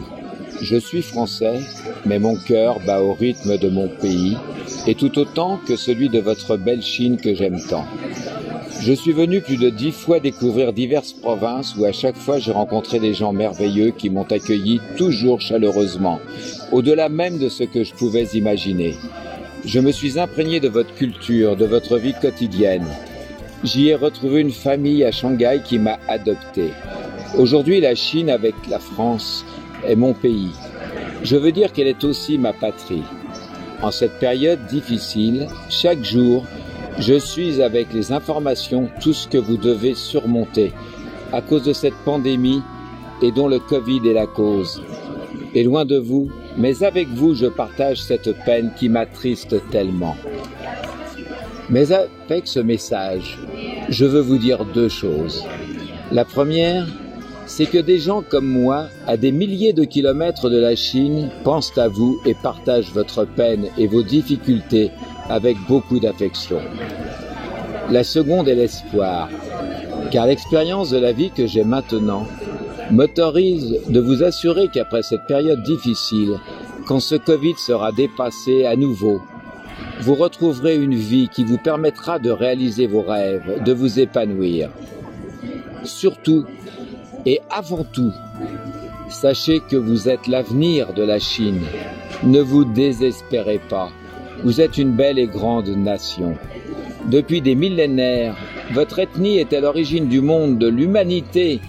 [0.62, 1.60] Je suis français,
[2.06, 4.36] mais mon cœur bat au rythme de mon pays,
[4.88, 7.86] et tout autant que celui de votre belle Chine que j'aime tant.
[8.82, 12.52] Je suis venu plus de dix fois découvrir diverses provinces où à chaque fois j'ai
[12.52, 16.20] rencontré des gens merveilleux qui m'ont accueilli toujours chaleureusement,
[16.72, 18.96] au-delà même de ce que je pouvais imaginer.
[19.66, 22.86] Je me suis imprégné de votre culture, de votre vie quotidienne.
[23.64, 26.72] J'y ai retrouvé une famille à Shanghai qui m'a adopté.
[27.38, 29.44] Aujourd'hui, la Chine avec la France
[29.86, 30.52] est mon pays.
[31.24, 33.04] Je veux dire qu'elle est aussi ma patrie.
[33.82, 36.46] En cette période difficile, chaque jour,
[37.00, 40.74] je suis avec les informations tout ce que vous devez surmonter
[41.32, 42.62] à cause de cette pandémie
[43.22, 44.82] et dont le Covid est la cause.
[45.54, 50.16] Et loin de vous, mais avec vous, je partage cette peine qui m'attriste tellement.
[51.70, 53.38] Mais avec ce message,
[53.90, 55.44] je veux vous dire deux choses.
[56.12, 56.88] La première,
[57.48, 61.78] c'est que des gens comme moi, à des milliers de kilomètres de la Chine, pensent
[61.78, 64.92] à vous et partagent votre peine et vos difficultés
[65.30, 66.60] avec beaucoup d'affection.
[67.90, 69.30] La seconde est l'espoir,
[70.12, 72.28] car l'expérience de la vie que j'ai maintenant
[72.92, 76.40] m'autorise de vous assurer qu'après cette période difficile,
[76.86, 79.22] quand ce Covid sera dépassé à nouveau,
[80.02, 84.70] vous retrouverez une vie qui vous permettra de réaliser vos rêves, de vous épanouir.
[85.84, 86.46] Surtout,
[87.28, 88.14] et avant tout,
[89.10, 91.66] sachez que vous êtes l'avenir de la Chine.
[92.24, 93.90] Ne vous désespérez pas.
[94.46, 96.36] Vous êtes une belle et grande nation.
[97.12, 98.38] Depuis des millénaires,
[98.72, 101.60] votre ethnie est à l'origine du monde, de l'humanité.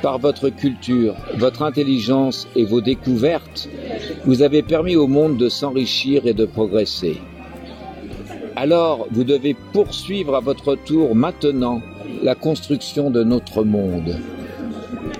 [0.00, 3.68] Par votre culture, votre intelligence et vos découvertes,
[4.24, 7.20] vous avez permis au monde de s'enrichir et de progresser.
[8.56, 11.82] Alors, vous devez poursuivre à votre tour maintenant
[12.22, 14.16] la construction de notre monde.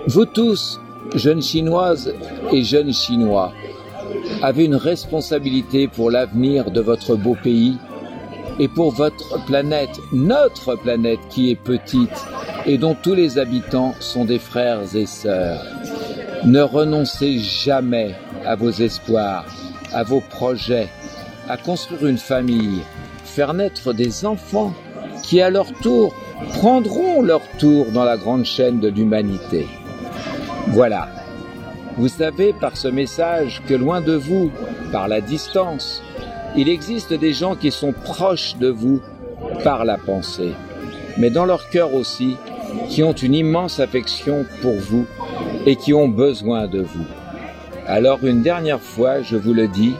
[0.08, 0.80] Vous tous,
[1.14, 2.12] jeunes Chinoises
[2.50, 3.52] et jeunes Chinois,
[4.42, 7.76] avez une responsabilité pour l'avenir de votre beau pays
[8.58, 12.10] et pour votre planète, notre planète qui est petite
[12.66, 15.64] et dont tous les habitants sont des frères et sœurs.
[16.44, 19.44] Ne renoncez jamais à vos espoirs,
[19.92, 20.88] à vos projets,
[21.48, 22.80] à construire une famille,
[23.24, 24.74] faire naître des enfants
[25.22, 26.12] qui à leur tour
[26.54, 29.68] prendront leur tour dans la grande chaîne de l'humanité.
[30.68, 31.08] Voilà.
[31.96, 34.50] Vous savez par ce message que loin de vous,
[34.90, 36.02] par la distance,
[36.56, 39.00] il existe des gens qui sont proches de vous
[39.64, 40.52] par la pensée,
[41.18, 42.36] mais dans leur cœur aussi,
[42.88, 45.06] qui ont une immense affection pour vous
[45.66, 47.06] et qui ont besoin de vous.
[47.86, 49.94] Alors une dernière fois, je vous le dis,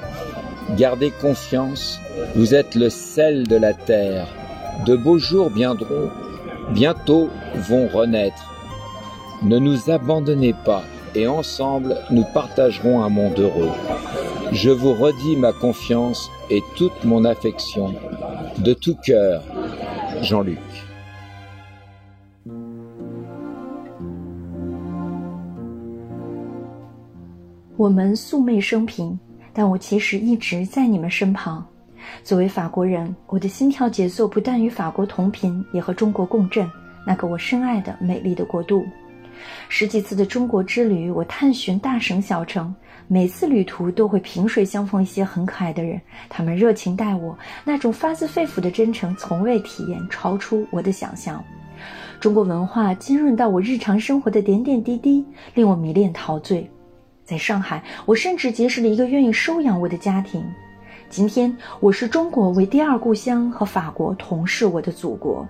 [0.76, 1.98] gardez confiance,
[2.34, 4.26] vous êtes le sel de la terre.
[4.86, 6.10] De beaux jours viendront,
[6.70, 8.51] bientôt vont renaître.
[9.45, 10.82] Ne nous abandonnez pas
[11.16, 13.72] et ensemble nous partagerons un monde heureux.
[14.53, 17.93] Je vous redis ma confiance et toute mon affection.
[18.59, 19.43] De tout cœur,
[20.22, 20.59] Jean-Luc.
[27.76, 29.18] 我们素昧生平，
[29.53, 31.66] 但我其实一直在你们身旁。
[32.22, 36.70] 作为法国人，我的心跳节奏不但与法国同频，也和中国共振，
[37.05, 38.84] 那个我深爱的美丽的国度。
[39.68, 42.74] 十几次的中国之旅，我探寻大省小城，
[43.09, 51.43] 每次旅途都会萍水相逢一些很可爱的人，他们热情待我，那种发自肺腑的真诚，从未体验超出我的想象。
[52.20, 55.24] 中国文化浸润到我日常生活的点点滴滴，
[55.55, 56.70] 令我迷恋陶醉。
[57.24, 60.45] 在上海，我甚至结识了一个愿意收养我的家庭。
[61.09, 65.47] 今天，我是中国为第二故乡，和法国同是我的祖国。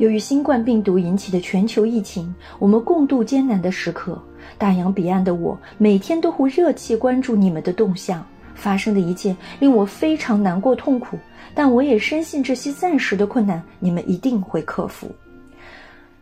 [0.00, 4.18] 由于新冠病毒引起的全球疫情，我们共度艰难的时刻。
[4.56, 8.26] 大洋彼岸的我，每天都会热切关注你们的动向。
[8.54, 11.18] 发生的一切令我非常难过痛苦，
[11.54, 15.06] 但我也深信这些暂时的困难，你们一定会克服。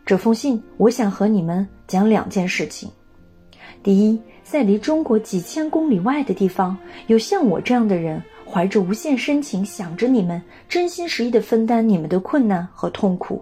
[0.05, 2.91] 这封信，我想和你们讲两件事情。
[3.81, 6.77] 第一，在离中国几千公里外的地方，
[7.07, 13.41] 有像我这样的人，怀着无限深情想着你们，真心实意地分担你们的困难和痛苦。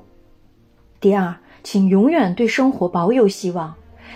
[1.00, 3.74] 第二，请永远对生活保有希望。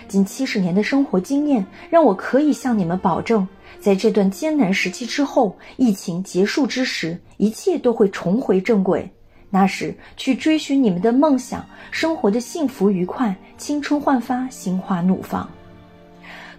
[0.08, 3.46] 近七十年的生活经验让我可以向你们保证，
[3.78, 9.08] 在这段艰难时期之后，疫情结束之时，一切都会重回正轨。
[9.48, 15.48] 那时去追寻你们的梦想，生活的幸福愉快，青春焕发，心花怒放。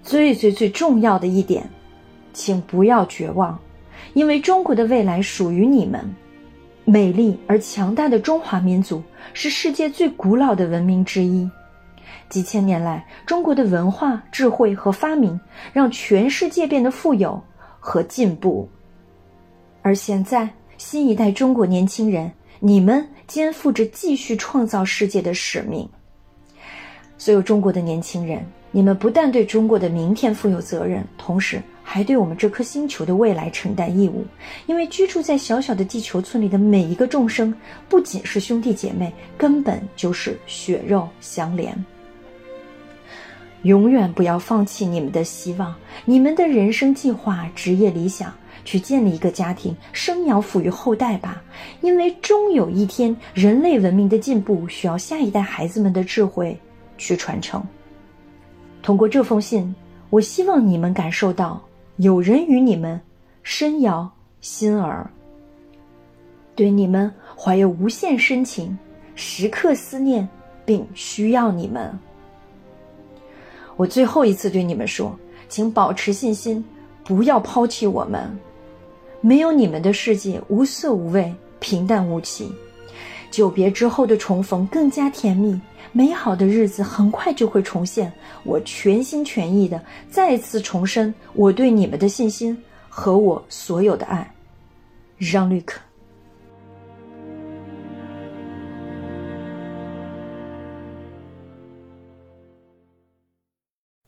[0.03, 1.67] 最最最重要的一点，
[2.33, 3.59] 请不要绝望，
[4.13, 6.15] 因为中国的未来属于你们。
[6.85, 9.01] 美丽而强大的中华民族
[9.33, 11.49] 是世界最古老的文明之一。
[12.29, 15.39] 几千年来，中国的文化、智慧和发明
[15.71, 17.41] 让全世界变得富有
[17.79, 18.67] 和进步。
[19.81, 25.87] 而现在，新一代中国年轻人，你们肩负着继续创造世界的使命。
[27.17, 31.63] 所有中国的年轻人，你们不但对中国的明天负有责任，同时。
[31.85, 34.25] 还对我们这颗星球的未来承担义务，
[34.67, 37.53] 因为居住在小小的地球村里的每一个众生，
[37.89, 41.75] 不仅是兄弟姐妹，根本就是血肉相连。
[43.63, 51.43] 永远不要放弃你们的希望，你们的人生计划、职业理想，去建立一个家庭，生养抚育后代吧。
[51.81, 56.57] 因为终有一天，人类文明的进步需要下一代孩子们的智慧
[56.97, 57.61] 去传承。
[58.83, 59.73] 通过这封信，
[60.09, 61.59] 我希望你们感受到。
[61.97, 62.99] 有人与你们
[63.43, 64.11] 深遥
[64.41, 65.09] 心儿，
[66.55, 68.77] 对你们怀有无限深情，
[69.15, 70.27] 时刻思念
[70.65, 71.97] 并需要你们。
[73.75, 75.15] 我最后一次对你们说，
[75.47, 76.63] 请保持信心，
[77.03, 78.29] 不要抛弃我们。
[79.21, 82.51] 没有你们的世界无色无味，平淡无奇。
[83.31, 85.59] 久别之后的重逢更加甜蜜。
[85.95, 88.11] 美好的日子很快就会重现。
[88.43, 94.29] 我全心全意的再次重申我对你们的信心和我所有的爱。
[95.17, 95.79] 让绿克。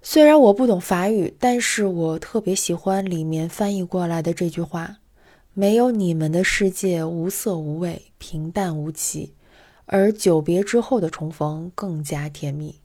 [0.01, 4.97] 虽然我不懂法语，但是我特别喜欢里面翻译过来的这句话
[5.53, 9.34] ：“没有你们的世界无色无味，平淡无奇。”
[9.87, 12.75] 而久别之后的重逢更加甜蜜。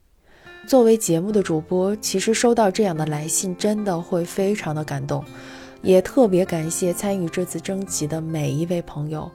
[0.66, 5.24] 作为节目的主播，其实收到这样的来信，真的会非常的感动。
[5.82, 9.30] 也特别感谢参与这次征集的每一位朋友。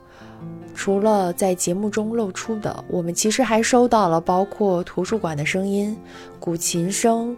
[0.75, 5.97] 除了在节目中露出的，我们其实还收到了包括图书馆的声音、
[6.39, 7.35] 古琴声，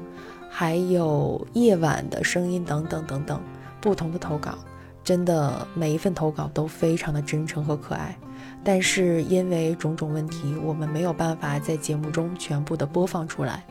[0.49, 3.41] 还有夜晚的声音等等等等
[3.79, 4.57] 不同的投稿。
[5.05, 8.17] 真的每一份投稿都非常的真诚和可爱，
[8.63, 13.63] 但是因为种种问题，我们没有办法在节目中全部的播放出来。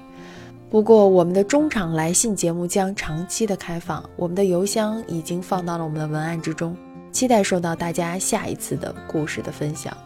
[0.68, 6.76] 不过，我们的中场来信节目将长期的开放，我们的邮箱已经放到了我们的文案之中，
[7.12, 9.96] 期待收到大家下一次的故事的分享。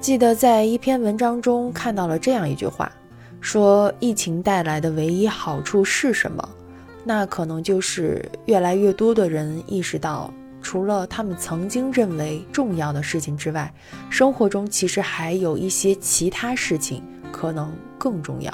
[0.00, 2.92] 记得在一篇文章中看到了这样一句话，
[3.40, 6.48] 说疫情带来的唯一好处是什么？
[7.02, 10.32] 那可能就是越来越多的人意识到。
[10.64, 13.72] 除了他们曾经认为重要的事情之外，
[14.08, 18.52] 生活中其实还有一些其他事情可能更重要。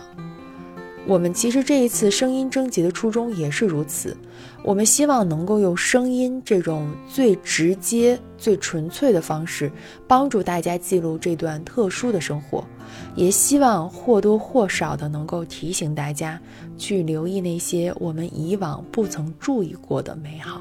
[1.06, 4.14] 我们其实这一次声音征集的初衷也是如此，
[4.62, 9.72] 我们希望能够用声音这种最直接、最纯粹的方式，
[10.06, 12.62] 帮助大家记录这段特殊的生活，
[13.14, 16.38] 也希望或多或少的能够提醒大家
[16.76, 20.60] 去留意那些我们以往不曾注意过的美好。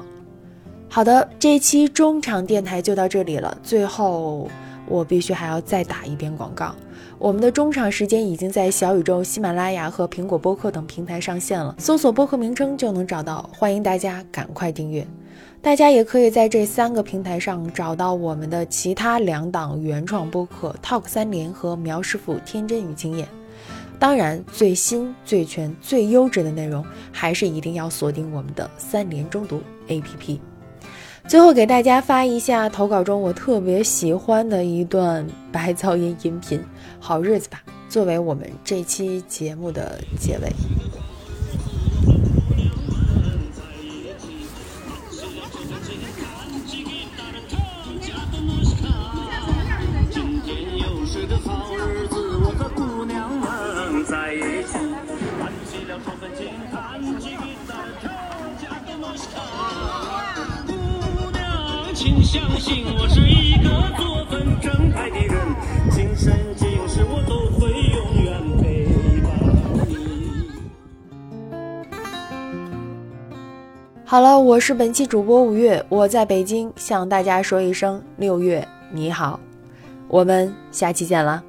[0.92, 3.56] 好的，这一期中场电台就到这里了。
[3.62, 4.50] 最后，
[4.88, 6.74] 我必须还要再打一遍广告。
[7.16, 13.48] 我们的中场时间已经在小宇宙、喜马拉雅和苹果播客等平台上线了，搜索播客名称就能找到。
[13.56, 15.06] 欢迎大家赶快订阅。
[15.62, 23.28] 大家也可以在这三个平台上找到我们的其他两档原创播客：Talk 三连和苗师傅天真与经验。
[24.00, 30.40] 当然，最新、最全、最优质的内容，还是一定要锁定我们的三连中读 APP。
[31.30, 36.60] 最后给大家发一下投稿中我特别喜欢的一段白噪音音频，
[36.98, 40.52] 好日子吧，作为我们这期节目的结尾。
[62.00, 65.36] 请相信我是一个作风正派的人，
[65.90, 68.86] 今生今世我都会永远陪
[69.20, 69.28] 伴
[69.86, 69.92] 你。
[74.06, 79.38] 好了，我是本期主播五月，我在北京向大家说一声六月你好，
[80.08, 81.44] 我们下期见了。